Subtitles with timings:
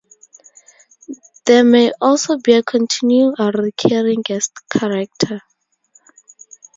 [1.45, 5.41] There may also be a continuing or recurring guest character.